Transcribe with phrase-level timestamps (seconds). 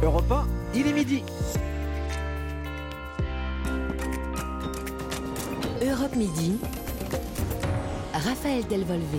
[0.00, 0.46] Europe 1,
[0.76, 1.24] il est midi.
[5.82, 6.56] Europe Midi.
[8.14, 9.18] Raphaël Delvolvé.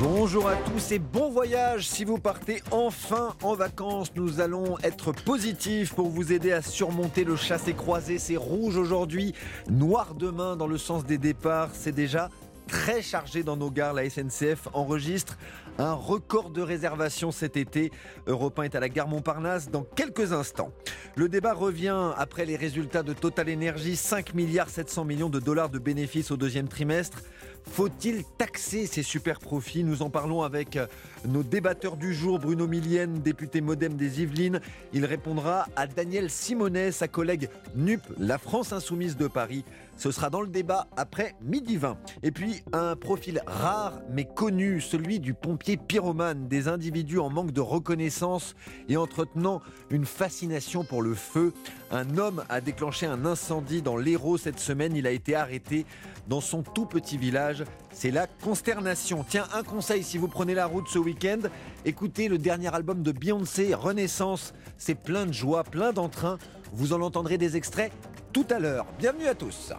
[0.00, 4.12] Bonjour à tous et bon voyage si vous partez enfin en vacances.
[4.16, 8.18] Nous allons être positifs pour vous aider à surmonter le chassé-croisé.
[8.18, 9.34] C'est rouge aujourd'hui,
[9.70, 11.70] noir demain dans le sens des départs.
[11.74, 12.28] C'est déjà
[12.72, 13.92] très chargé dans nos gares.
[13.92, 15.36] La SNCF enregistre
[15.78, 17.92] un record de réservations cet été.
[18.26, 20.72] Europe 1 est à la gare Montparnasse dans quelques instants.
[21.14, 25.68] Le débat revient après les résultats de Total Energy, 5 milliards 700 millions de dollars
[25.68, 27.22] de bénéfices au deuxième trimestre.
[27.70, 29.84] Faut-il taxer ces super profits?
[29.84, 30.78] Nous en parlons avec
[31.26, 32.38] nos débatteurs du jour.
[32.38, 34.60] Bruno Millienne, député modem des Yvelines.
[34.92, 39.64] Il répondra à Daniel Simonet, sa collègue NUP, la France Insoumise de Paris.
[40.02, 41.96] Ce sera dans le débat après midi 20.
[42.24, 47.52] Et puis un profil rare mais connu, celui du pompier pyromane, des individus en manque
[47.52, 48.56] de reconnaissance
[48.88, 51.54] et entretenant une fascination pour le feu.
[51.92, 54.96] Un homme a déclenché un incendie dans l'Hérault cette semaine.
[54.96, 55.86] Il a été arrêté
[56.26, 57.62] dans son tout petit village.
[57.92, 59.24] C'est la consternation.
[59.28, 61.42] Tiens, un conseil si vous prenez la route ce week-end,
[61.84, 64.52] écoutez le dernier album de Beyoncé, Renaissance.
[64.78, 66.38] C'est plein de joie, plein d'entrain.
[66.72, 67.92] Vous en entendrez des extraits
[68.32, 68.86] tout à l'heure.
[68.98, 69.72] Bienvenue à tous.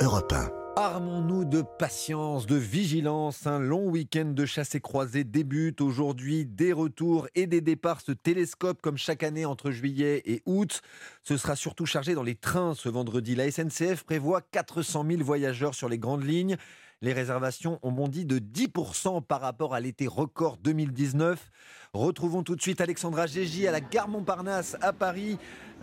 [0.00, 0.50] Europe 1.
[0.76, 3.46] Armons-nous de patience, de vigilance.
[3.46, 6.44] Un long week-end de chasse et croisée débute aujourd'hui.
[6.44, 10.82] Des retours et des départs se télescopent comme chaque année entre juillet et août.
[11.22, 13.34] Ce sera surtout chargé dans les trains ce vendredi.
[13.34, 16.56] La SNCF prévoit 400 000 voyageurs sur les grandes lignes.
[17.02, 21.50] Les réservations ont bondi de 10% par rapport à l'été record 2019.
[21.92, 25.36] Retrouvons tout de suite Alexandra Gégy à la gare Montparnasse à Paris.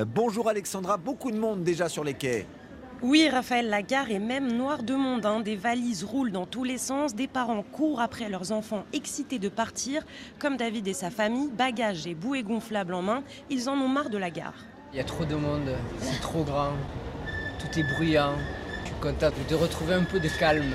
[0.07, 2.47] Bonjour Alexandra, beaucoup de monde déjà sur les quais.
[3.03, 5.25] Oui, Raphaël, la gare est même noire de monde.
[5.27, 5.41] hein.
[5.41, 7.13] Des valises roulent dans tous les sens.
[7.13, 10.03] Des parents courent après leurs enfants excités de partir.
[10.39, 14.09] Comme David et sa famille, bagages et bouées gonflables en main, ils en ont marre
[14.09, 14.55] de la gare.
[14.93, 16.71] Il y a trop de monde, c'est trop grand,
[17.59, 18.33] tout est bruyant.
[18.83, 20.73] Je suis content de retrouver un peu de calme.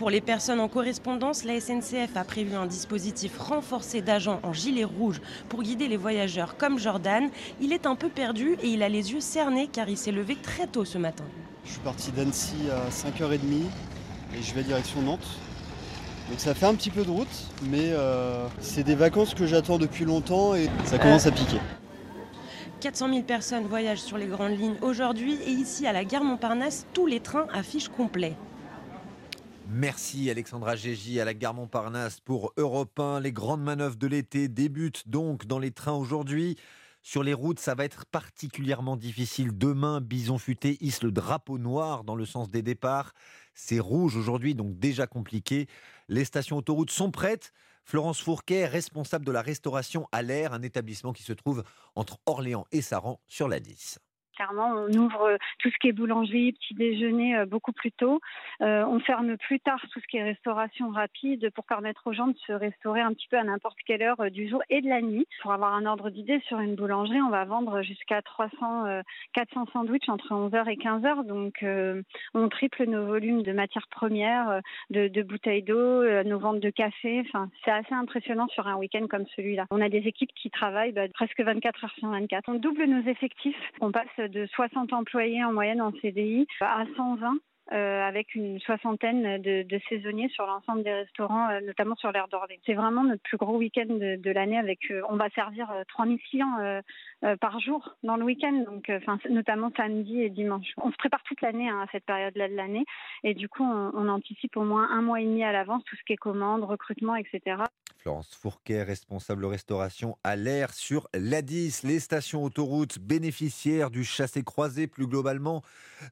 [0.00, 4.84] Pour les personnes en correspondance, la SNCF a prévu un dispositif renforcé d'agents en gilet
[4.84, 7.28] rouge pour guider les voyageurs comme Jordan.
[7.60, 10.38] Il est un peu perdu et il a les yeux cernés car il s'est levé
[10.42, 11.24] très tôt ce matin.
[11.66, 13.36] Je suis parti d'Annecy à 5h30
[14.38, 15.38] et je vais direction Nantes.
[16.30, 19.76] Donc ça fait un petit peu de route, mais euh, c'est des vacances que j'attends
[19.76, 21.60] depuis longtemps et ça commence à piquer.
[22.80, 26.86] 400 000 personnes voyagent sur les grandes lignes aujourd'hui et ici à la gare Montparnasse,
[26.94, 28.34] tous les trains affichent complet.
[29.72, 33.20] Merci Alexandra Gégy à la gare Montparnasse pour Europe 1.
[33.20, 36.56] Les grandes manœuvres de l'été débutent donc dans les trains aujourd'hui.
[37.02, 39.56] Sur les routes, ça va être particulièrement difficile.
[39.56, 43.12] Demain, Bison Futé hisse le drapeau noir dans le sens des départs.
[43.54, 45.68] C'est rouge aujourd'hui, donc déjà compliqué.
[46.08, 47.52] Les stations autoroutes sont prêtes.
[47.84, 51.62] Florence Fourquet, responsable de la restauration à l'air, un établissement qui se trouve
[51.94, 54.00] entre Orléans et Saran sur la 10.
[54.40, 58.22] Clairement, on ouvre tout ce qui est boulangerie, petit déjeuner euh, beaucoup plus tôt.
[58.62, 62.28] Euh, on ferme plus tard tout ce qui est restauration rapide pour permettre aux gens
[62.28, 64.88] de se restaurer un petit peu à n'importe quelle heure euh, du jour et de
[64.88, 65.26] la nuit.
[65.42, 69.02] Pour avoir un ordre d'idée, sur une boulangerie, on va vendre jusqu'à 300, euh,
[69.34, 71.26] 400 sandwichs entre 11h et 15h.
[71.26, 72.02] Donc, euh,
[72.34, 74.62] on triple nos volumes de matières premières,
[74.96, 77.22] euh, de, bouteilles d'eau, euh, nos ventes de café.
[77.26, 79.66] Enfin, c'est assez impressionnant sur un week-end comme celui-là.
[79.70, 82.48] On a des équipes qui travaillent bah, presque 24 heures sur 24.
[82.48, 83.56] On double nos effectifs.
[83.80, 87.38] On passe de 60 employés en moyenne en CDI à 120
[87.72, 92.58] euh, avec une soixantaine de, saisonniers sur l'ensemble des restaurants, euh, notamment sur l'air d'Orléans.
[92.66, 96.18] C'est vraiment notre plus gros week-end de, l'année avec, euh, on va servir euh, 3000
[96.18, 96.80] clients
[97.40, 98.90] par jour dans le week-end, donc
[99.28, 100.66] notamment samedi et dimanche.
[100.78, 102.84] On se prépare toute l'année hein, à cette période-là de l'année
[103.22, 105.96] et du coup on, on anticipe au moins un mois et demi à l'avance tout
[105.96, 107.62] ce qui est commande, recrutement, etc.
[108.02, 111.86] Florence Fourquet, responsable restauration à l'air sur l'A10.
[111.86, 115.62] Les stations autoroutes bénéficiaires du chassé-croisé, plus globalement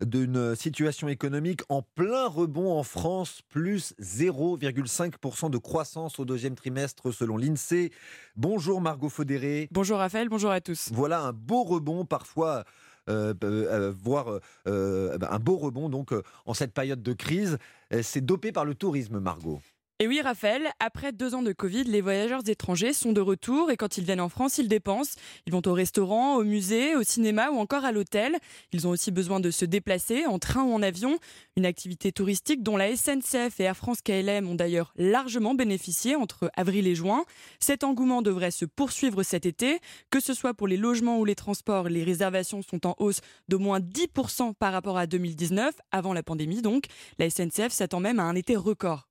[0.03, 7.11] d'une situation économique en plein rebond en France, plus 0,5% de croissance au deuxième trimestre
[7.11, 7.91] selon l'INSEE.
[8.37, 9.69] Bonjour Margot Faudéré.
[9.71, 10.91] Bonjour Raphaël, bonjour à tous.
[10.93, 12.65] Voilà un beau rebond parfois.
[13.09, 17.57] Euh, euh, voire euh, ben, un beau rebond donc euh, en cette période de crise.
[17.95, 19.63] Euh, C'est dopé par le tourisme, Margot.
[20.01, 23.77] Et oui Raphaël, après deux ans de Covid, les voyageurs étrangers sont de retour et
[23.77, 25.17] quand ils viennent en France, ils dépensent.
[25.45, 28.37] Ils vont au restaurant, au musée, au cinéma ou encore à l'hôtel.
[28.71, 31.19] Ils ont aussi besoin de se déplacer en train ou en avion.
[31.57, 36.49] Une activité touristique dont la SNCF et Air France KLM ont d'ailleurs largement bénéficié entre
[36.55, 37.25] avril et juin.
[37.59, 39.81] Cet engouement devrait se poursuivre cet été.
[40.11, 43.59] Que ce soit pour les logements ou les transports, les réservations sont en hausse d'au
[43.59, 46.85] moins 10% par rapport à 2019, avant la pandémie donc.
[47.19, 49.09] La SNCF s'attend même à un été record.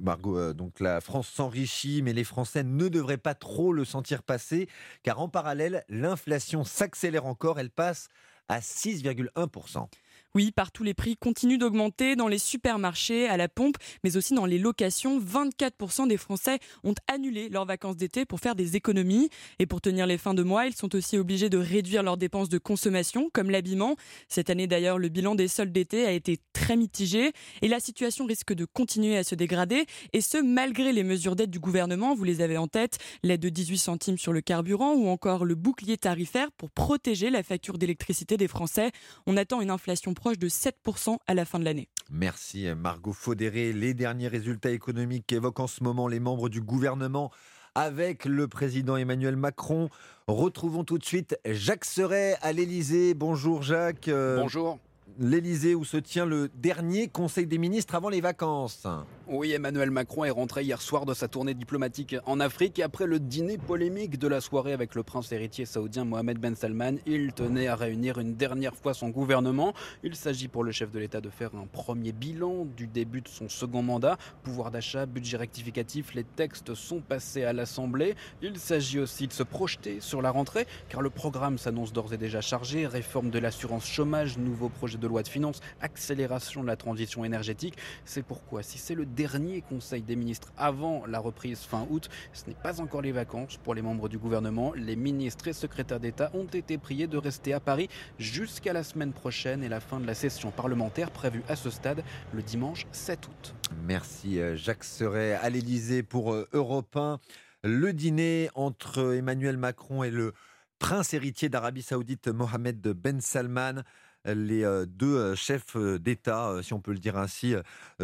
[0.00, 4.22] Margot, euh, donc la France s'enrichit, mais les Français ne devraient pas trop le sentir
[4.22, 4.68] passer,
[5.02, 8.08] car en parallèle, l'inflation s'accélère encore, elle passe
[8.48, 9.88] à 6,1%.
[10.34, 14.46] Oui, partout les prix continuent d'augmenter dans les supermarchés, à la pompe, mais aussi dans
[14.46, 15.20] les locations.
[15.20, 19.28] 24% des Français ont annulé leurs vacances d'été pour faire des économies.
[19.58, 22.48] Et pour tenir les fins de mois, ils sont aussi obligés de réduire leurs dépenses
[22.48, 23.96] de consommation, comme l'habillement.
[24.26, 28.24] Cette année d'ailleurs, le bilan des soldes d'été a été très mitigé et la situation
[28.24, 29.84] risque de continuer à se dégrader.
[30.14, 33.50] Et ce, malgré les mesures d'aide du gouvernement, vous les avez en tête, l'aide de
[33.50, 38.38] 18 centimes sur le carburant ou encore le bouclier tarifaire pour protéger la facture d'électricité
[38.38, 38.92] des Français.
[39.26, 41.88] On attend une inflation proche de 7% à la fin de l'année.
[42.08, 43.72] Merci Margot Faudéré.
[43.72, 47.32] Les derniers résultats économiques qu'évoquent en ce moment les membres du gouvernement
[47.74, 49.88] avec le président Emmanuel Macron.
[50.28, 53.14] Retrouvons tout de suite Jacques Serret à l'Elysée.
[53.14, 54.06] Bonjour Jacques.
[54.06, 54.78] Euh, Bonjour
[55.18, 58.86] l'Elysée où se tient le dernier Conseil des ministres avant les vacances.
[59.28, 63.20] Oui, Emmanuel Macron est rentré hier soir de sa tournée diplomatique en Afrique après le
[63.20, 67.68] dîner polémique de la soirée avec le prince héritier saoudien Mohamed Ben Salman, il tenait
[67.68, 69.74] à réunir une dernière fois son gouvernement.
[70.02, 73.28] Il s'agit pour le chef de l'État de faire un premier bilan du début de
[73.28, 74.18] son second mandat.
[74.42, 78.14] Pouvoir d'achat, budget rectificatif, les textes sont passés à l'Assemblée.
[78.42, 82.18] Il s'agit aussi de se projeter sur la rentrée car le programme s'annonce d'ores et
[82.18, 82.86] déjà chargé.
[82.86, 87.76] Réforme de l'assurance chômage, nouveau projet de loi de finances, accélération de la transition énergétique.
[88.04, 92.46] C'est pourquoi, si c'est le dernier Conseil des ministres avant la reprise fin août, ce
[92.46, 94.72] n'est pas encore les vacances pour les membres du gouvernement.
[94.74, 99.12] Les ministres et secrétaires d'État ont été priés de rester à Paris jusqu'à la semaine
[99.12, 102.02] prochaine et la fin de la session parlementaire prévue à ce stade
[102.32, 103.54] le dimanche 7 août.
[103.84, 107.18] Merci euh, Jacques Serret à l'Elysée pour euh, Europe 1.
[107.64, 110.32] Le dîner entre Emmanuel Macron et le
[110.78, 113.82] prince héritier d'Arabie Saoudite Mohamed Ben Salman
[114.24, 117.54] les euh, deux euh, chefs euh, d'État, si on peut le dire ainsi,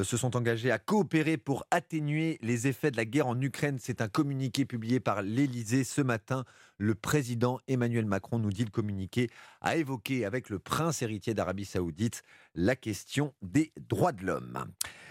[0.01, 3.79] se sont engagés à coopérer pour atténuer les effets de la guerre en Ukraine.
[3.81, 6.45] C'est un communiqué publié par l'Élysée ce matin.
[6.79, 9.29] Le président Emmanuel Macron nous dit le communiqué
[9.61, 12.23] a évoqué avec le prince héritier d'Arabie saoudite
[12.55, 14.65] la question des droits de l'homme.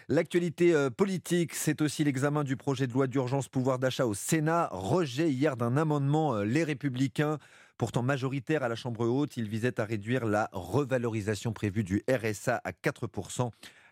[0.07, 4.69] L'actualité politique, c'est aussi l'examen du projet de loi d'urgence pouvoir d'achat au Sénat.
[4.71, 7.39] Rejet hier d'un amendement Les Républicains
[7.77, 12.59] Pourtant majoritaire à la Chambre haute, il visait à réduire la revalorisation prévue du RSA
[12.63, 13.51] à 4%.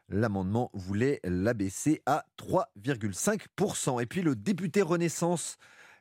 [0.10, 4.02] L'amendement voulait l'abaisser à 3,5%.
[4.02, 5.58] Et puis le député Renaissance,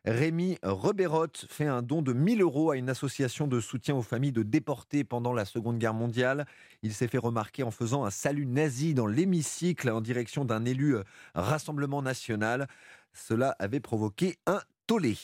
[0.06, 4.32] Rémi Reberotte, fait un don de 1000 euros à une association de soutien aux familles
[4.32, 6.46] de déportés pendant la Seconde Guerre mondiale.
[6.82, 10.96] Il s'est fait remarquer en faisant un salut nazi dans l'hémicycle en direction d'un élu
[10.96, 11.04] euh,
[11.34, 12.66] Rassemblement national.
[13.12, 15.16] Cela avait provoqué un tollé.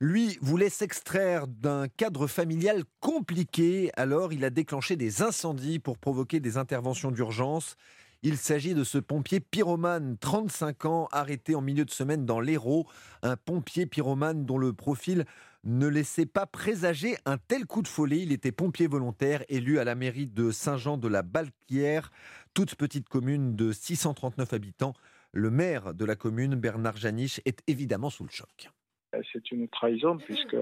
[0.00, 6.40] Lui voulait s'extraire d'un cadre familial compliqué, alors il a déclenché des incendies pour provoquer
[6.40, 7.76] des interventions d'urgence.
[8.22, 12.86] Il s'agit de ce pompier pyromane, 35 ans, arrêté en milieu de semaine dans l'Hérault.
[13.22, 15.26] Un pompier pyromane dont le profil
[15.64, 18.22] ne laissait pas présager un tel coup de folie.
[18.22, 22.10] Il était pompier volontaire, élu à la mairie de Saint-Jean de la Balquière,
[22.54, 24.94] toute petite commune de 639 habitants.
[25.32, 28.70] Le maire de la commune, Bernard Janisch, est évidemment sous le choc.
[29.14, 30.56] Euh, c'est une trahison puisque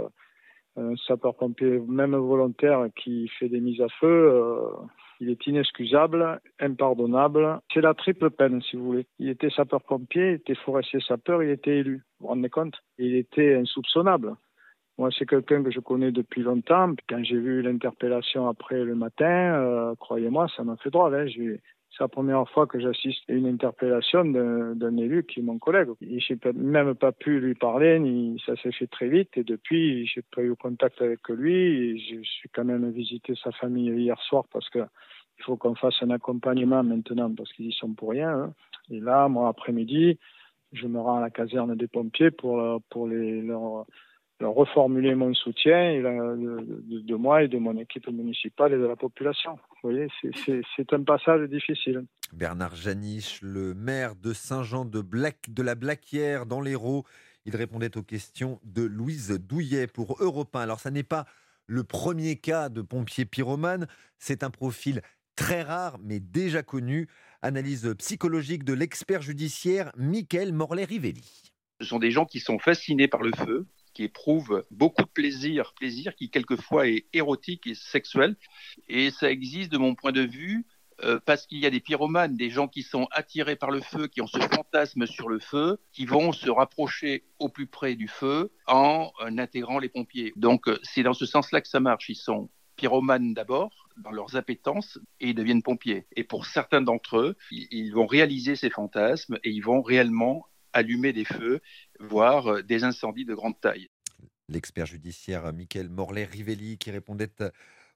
[0.76, 4.70] un sapeur-pompier, même volontaire, qui fait des mises à feu, euh,
[5.20, 7.60] il est inexcusable, impardonnable.
[7.72, 9.06] C'est la triple peine, si vous voulez.
[9.18, 11.96] Il était sapeur-pompier, il était forestier sapeur, il était élu.
[12.18, 12.74] Vous vous rendez compte?
[12.98, 14.34] Il était insoupçonnable.
[14.98, 16.94] Moi, c'est quelqu'un que je connais depuis longtemps.
[17.08, 21.14] Quand j'ai vu l'interpellation après le matin, euh, croyez-moi, ça m'a fait drôle.
[21.14, 21.26] Hein.
[21.92, 25.88] C'est la première fois que j'assiste à une interpellation d'un élu qui est mon collègue.
[26.00, 29.28] Je n'ai même pas pu lui parler, ni ça s'est fait très vite.
[29.36, 31.98] Et depuis, j'ai pas eu contact avec lui.
[32.00, 34.80] je suis quand même visité sa famille hier soir parce que
[35.38, 38.30] il faut qu'on fasse un accompagnement maintenant parce qu'ils y sont pour rien.
[38.30, 38.54] Hein.
[38.90, 40.18] Et là, moi, après-midi,
[40.72, 43.86] je me rends à la caserne des pompiers pour, pour les, leur,
[44.48, 49.58] reformuler mon soutien de, moi et de mon équipe municipale et de la population.
[49.82, 50.08] Vous voyez,
[50.76, 52.04] c'est un passage difficile.
[52.32, 57.04] Bernard Janisch, le maire de Saint-Jean de, de la Blaquière dans l'Hérault,
[57.44, 60.60] il répondait aux questions de Louise Douillet pour Europe 1.
[60.60, 61.26] Alors, ça n'est pas
[61.66, 63.86] le premier cas de pompier pyromane,
[64.18, 65.00] c'est un profil
[65.36, 67.08] très rare mais déjà connu.
[67.42, 71.52] Analyse psychologique de l'expert judiciaire Michael Morlet-Rivelli.
[71.80, 75.74] Ce sont des gens qui sont fascinés par le feu, qui éprouve beaucoup de plaisir,
[75.74, 78.36] plaisir qui quelquefois est érotique et sexuel.
[78.88, 80.64] Et ça existe de mon point de vue
[81.04, 84.06] euh, parce qu'il y a des pyromanes, des gens qui sont attirés par le feu,
[84.06, 88.08] qui ont ce fantasme sur le feu, qui vont se rapprocher au plus près du
[88.08, 90.32] feu en euh, intégrant les pompiers.
[90.36, 92.08] Donc euh, c'est dans ce sens-là que ça marche.
[92.08, 96.06] Ils sont pyromanes d'abord, dans leurs appétences et ils deviennent pompiers.
[96.14, 101.12] Et pour certains d'entre eux, ils vont réaliser ces fantasmes et ils vont réellement allumer
[101.12, 101.60] des feux,
[102.00, 103.88] voire euh, des incendies de grande taille.
[104.48, 107.30] L'expert judiciaire Michael Morlet-Rivelli qui répondait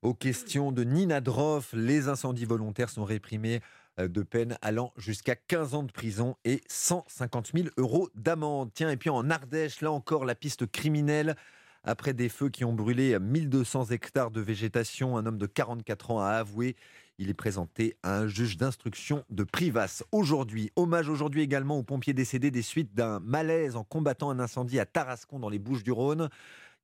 [0.02, 1.72] aux questions de Nina Droff.
[1.72, 3.60] Les incendies volontaires sont réprimés
[3.98, 8.70] euh, de peine allant jusqu'à 15 ans de prison et 150 000 euros d'amende.
[8.74, 11.36] Tiens, et puis en Ardèche, là encore, la piste criminelle.
[11.82, 16.20] Après des feux qui ont brûlé 1200 hectares de végétation, un homme de 44 ans
[16.20, 16.74] a avoué.
[17.18, 20.70] Il est présenté à un juge d'instruction de Privas aujourd'hui.
[20.76, 24.84] Hommage aujourd'hui également aux pompiers décédés des suites d'un malaise en combattant un incendie à
[24.84, 26.28] Tarascon dans les Bouches du Rhône.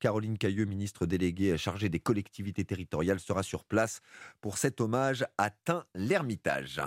[0.01, 4.01] Caroline Cailleux, ministre déléguée chargée des collectivités territoriales, sera sur place
[4.41, 6.81] pour cet hommage à Tain-l'Ermitage.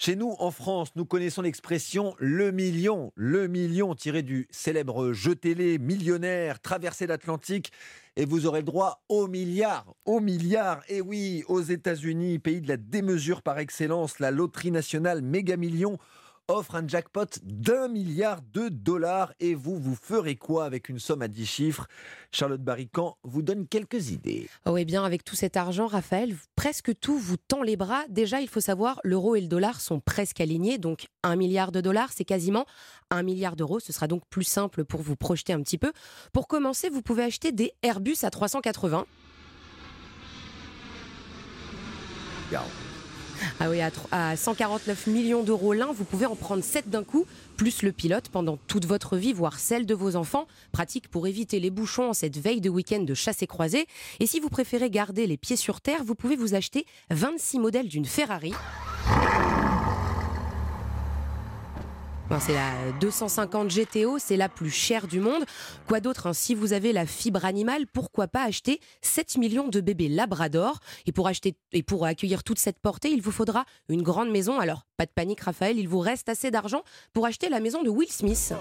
[0.00, 5.34] Chez nous, en France, nous connaissons l'expression le million, le million tiré du célèbre jeu
[5.34, 7.72] télé millionnaire, traversé l'Atlantique,
[8.14, 10.82] et vous aurez droit au milliard, au milliard.
[10.88, 15.98] Et oui, aux États-Unis, pays de la démesure par excellence, la loterie nationale méga million
[16.48, 19.32] offre un jackpot d'un milliard de dollars.
[19.38, 21.86] Et vous, vous ferez quoi avec une somme à 10 chiffres?
[22.32, 24.48] Charlotte Barrican vous donne quelques idées.
[24.66, 28.04] Oh, eh bien, avec tout cet argent, Raphaël, presque tout vous tend les bras.
[28.08, 30.78] Déjà, il faut savoir, l'euro et le dollar sont presque alignés.
[30.78, 32.64] Donc, un milliard de dollars, c'est quasiment
[33.10, 33.80] un milliard d'euros.
[33.80, 35.92] Ce sera donc plus simple pour vous projeter un petit peu.
[36.32, 39.06] Pour commencer, vous pouvez acheter des Airbus à 380.
[43.60, 47.26] Ah oui, à, 149 millions d'euros l'un, vous pouvez en prendre 7 d'un coup,
[47.56, 50.46] plus le pilote pendant toute votre vie, voire celle de vos enfants.
[50.72, 53.86] Pratique pour éviter les bouchons en cette veille de week-end de chasse et croisée.
[54.20, 57.88] Et si vous préférez garder les pieds sur terre, vous pouvez vous acheter 26 modèles
[57.88, 58.52] d'une Ferrari.
[62.40, 65.44] C'est la 250 GTO, c'est la plus chère du monde.
[65.86, 69.80] Quoi d'autre hein, Si vous avez la fibre animale, pourquoi pas acheter 7 millions de
[69.80, 70.78] bébés Labrador?
[71.06, 74.60] Et pour acheter et pour accueillir toute cette portée, il vous faudra une grande maison.
[74.60, 76.82] Alors, pas de panique, Raphaël, il vous reste assez d'argent
[77.12, 78.52] pour acheter la maison de Will Smith.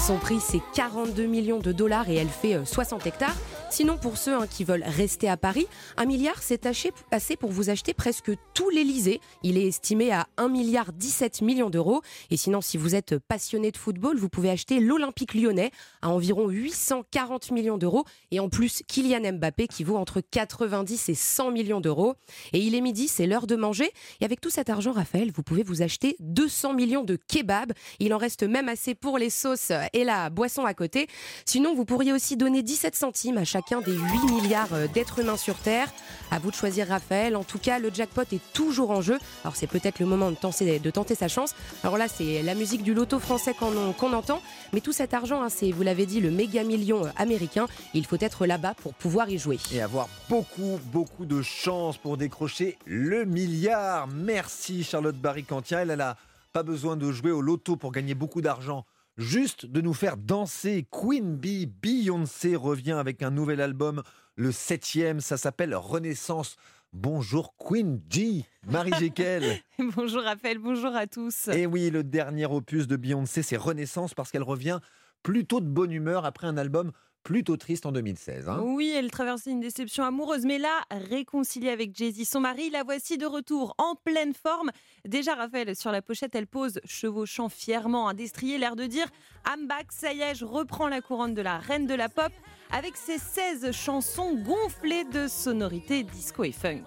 [0.00, 3.34] Son prix, c'est 42 millions de dollars et elle fait 60 euh, hectares.
[3.70, 6.64] Sinon, pour ceux hein, qui veulent rester à Paris, un milliard, c'est
[7.10, 9.20] assez pour vous acheter presque tout l'Elysée.
[9.42, 12.02] Il est estimé à 1 milliard 17 millions d'euros.
[12.30, 15.72] Et sinon, si vous êtes passionné de football, vous pouvez acheter l'Olympique lyonnais
[16.02, 18.04] à environ 840 millions d'euros.
[18.30, 22.14] Et en plus, Kylian Mbappé qui vaut entre 90 et 100 millions d'euros.
[22.52, 23.90] Et il est midi, c'est l'heure de manger.
[24.20, 27.72] Et avec tout cet argent, Raphaël, vous pouvez vous acheter 200 millions de kebabs.
[27.98, 31.08] Il en reste même assez pour les sauces et la boisson à côté.
[31.44, 34.00] Sinon, vous pourriez aussi donner 17 centimes à chacun des 8
[34.30, 35.88] milliards euh, d'êtres humains sur Terre.
[36.30, 37.36] À vous de choisir Raphaël.
[37.36, 39.18] En tout cas, le jackpot est toujours en jeu.
[39.44, 41.54] Alors c'est peut-être le moment de tenter, sa chance.
[41.82, 44.40] Alors là, c'est la musique du loto français qu'on entend.
[44.72, 47.66] Mais tout cet argent, hein, c'est, vous l'avez dit, le méga million euh, américain.
[47.94, 49.58] Il faut être là-bas pour pouvoir y jouer.
[49.72, 54.06] Et avoir beaucoup, beaucoup de chance pour décrocher le milliard.
[54.08, 55.82] Merci Charlotte Barricantia.
[55.82, 56.16] Elle n'a
[56.52, 58.84] pas besoin de jouer au loto pour gagner beaucoup d'argent
[59.16, 60.86] juste de nous faire danser.
[60.90, 64.02] Queen Bee, Beyoncé revient avec un nouvel album,
[64.36, 66.56] le septième, ça s'appelle Renaissance.
[66.92, 69.60] Bonjour Queen G, Marie Jekyll.
[69.96, 71.48] bonjour Raphaël, bonjour à tous.
[71.48, 74.78] Et oui, le dernier opus de Beyoncé, c'est Renaissance parce qu'elle revient
[75.22, 76.92] plutôt de bonne humeur après un album
[77.26, 78.48] plutôt triste en 2016.
[78.48, 78.60] Hein.
[78.62, 83.18] oui, elle traversait une déception amoureuse, mais là, réconciliée avec Jay-Z, son mari, la voici
[83.18, 84.70] de retour en pleine forme.
[85.04, 89.08] Déjà, Raphaël, sur la pochette, elle pose, chevauchant fièrement un destrier, l'air de dire
[89.44, 92.30] I'm back, ça y est, je reprends la couronne de la reine de la pop
[92.70, 96.84] avec ses 16 chansons gonflées de sonorités disco et funk.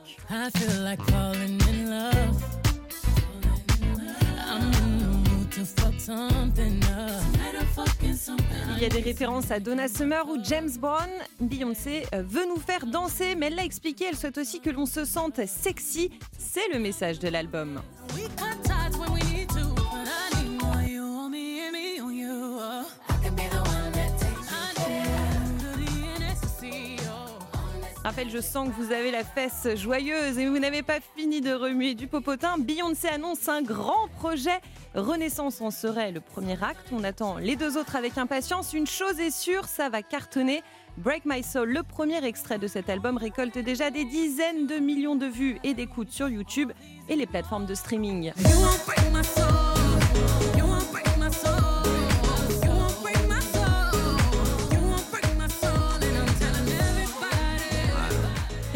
[8.75, 11.09] Il y a des références à Donna Summer ou James Bond.
[11.39, 14.85] Beyoncé euh, veut nous faire danser, mais elle l'a expliqué, elle souhaite aussi que l'on
[14.85, 16.09] se sente sexy.
[16.37, 17.81] C'est le message de l'album.
[28.03, 31.51] Raphaël, je sens que vous avez la fesse joyeuse et vous n'avez pas fini de
[31.51, 32.57] remuer du popotin.
[32.57, 34.61] Beyoncé annonce un grand projet.
[34.95, 36.87] Renaissance en serait le premier acte.
[36.93, 38.71] On attend les deux autres avec impatience.
[38.73, 40.63] Une chose est sûre, ça va cartonner.
[40.97, 45.15] Break My Soul, le premier extrait de cet album, récolte déjà des dizaines de millions
[45.15, 46.71] de vues et d'écoutes sur YouTube
[47.09, 48.31] et les plateformes de streaming.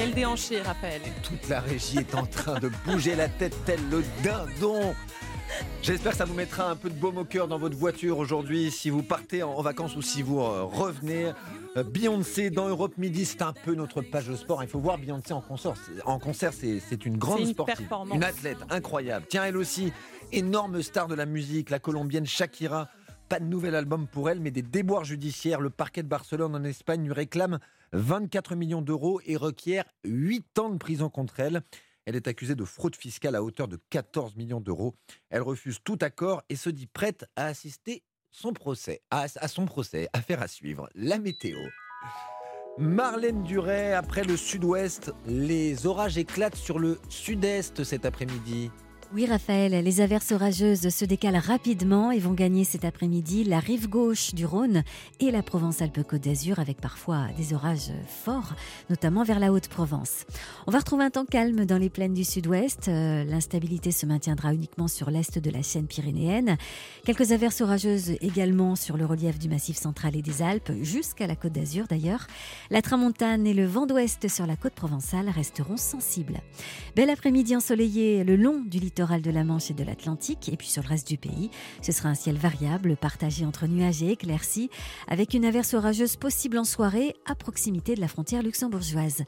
[0.04, 1.02] Quel déhanché, Raphaël.
[1.24, 4.94] Toute la régie est en train de bouger la tête tel le dindon.
[5.82, 8.70] J'espère que ça vous mettra un peu de baume au cœur dans votre voiture aujourd'hui
[8.70, 11.32] si vous partez en vacances ou si vous euh, revenez.
[11.78, 14.62] Euh, Beyoncé dans Europe Midi, c'est un peu notre page de sport.
[14.62, 15.76] Il faut voir Beyoncé en concert.
[16.04, 19.26] En concert, c'est une grande une sportive, une athlète incroyable.
[19.30, 19.94] Tiens, elle aussi,
[20.34, 22.90] énorme star de la musique, la colombienne Shakira.
[23.30, 25.62] Pas de nouvel album pour elle, mais des déboires judiciaires.
[25.62, 27.60] Le parquet de Barcelone en Espagne lui réclame
[27.94, 31.62] 24 millions d'euros et requiert 8 ans de prison contre elle.
[32.06, 34.96] Elle est accusée de fraude fiscale à hauteur de 14 millions d'euros.
[35.30, 39.66] Elle refuse tout accord et se dit prête à assister son procès, à, à son
[39.66, 40.10] procès.
[40.12, 40.90] Affaire à suivre.
[40.96, 41.58] La météo.
[42.80, 48.72] Marlène Duret, après le sud-ouest, les orages éclatent sur le sud-est cet après-midi.
[49.16, 53.88] Oui, Raphaël, les averses orageuses se décalent rapidement et vont gagner cet après-midi la rive
[53.88, 54.82] gauche du Rhône
[55.20, 58.56] et la Provence-Alpes-Côte d'Azur avec parfois des orages forts,
[58.90, 60.26] notamment vers la Haute-Provence.
[60.66, 62.88] On va retrouver un temps calme dans les plaines du sud-ouest.
[62.88, 66.58] Euh, L'instabilité se maintiendra uniquement sur l'est de la chaîne pyrénéenne.
[67.06, 71.36] Quelques averses orageuses également sur le relief du massif central et des Alpes, jusqu'à la
[71.36, 72.26] Côte d'Azur d'ailleurs.
[72.72, 76.42] La tramontane et le vent d'ouest sur la côte provençale resteront sensibles.
[76.96, 80.68] Bel après-midi ensoleillé le long du littoral de la Manche et de l'Atlantique, et puis
[80.68, 81.50] sur le reste du pays.
[81.82, 84.70] Ce sera un ciel variable, partagé entre nuages et éclaircies,
[85.08, 89.24] avec une averse orageuse possible en soirée à proximité de la frontière luxembourgeoise.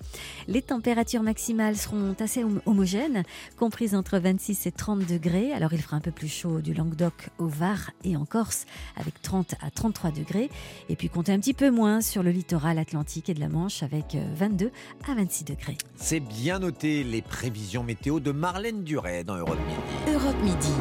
[0.48, 3.24] Les températures maximales seront assez hom- homogènes,
[3.58, 5.52] comprises entre 26 et 30 degrés.
[5.52, 8.66] Alors il fera un peu plus chaud du Languedoc au Var et en Corse,
[8.96, 10.50] avec 30 à 33 degrés.
[10.88, 13.84] Et puis comptez un petit peu moins sur le littoral atlantique et de la Manche,
[13.84, 14.72] avec euh, 22
[15.10, 15.78] à 26 degrés.
[15.96, 20.14] C'est bien noté les prévisions météo de Marlène Duret dans Europe Midi.
[20.14, 20.74] Europe Midi.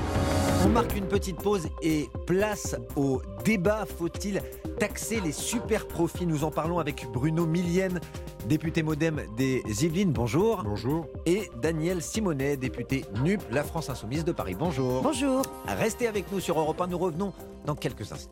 [0.65, 3.85] On marque une petite pause et place au débat.
[3.99, 4.41] Faut-il
[4.79, 6.27] taxer les super profits?
[6.27, 8.01] Nous en parlons avec Bruno Millienne,
[8.49, 10.13] député modem des Yvelines.
[10.13, 10.63] Bonjour.
[10.65, 11.07] Bonjour.
[11.27, 14.55] Et Daniel Simonet, député NUP, la France Insoumise de Paris.
[14.59, 15.03] Bonjour.
[15.03, 15.43] Bonjour.
[15.67, 16.87] Restez avec nous sur Europe 1.
[16.87, 17.33] Nous revenons
[17.67, 18.17] dans quelques instants.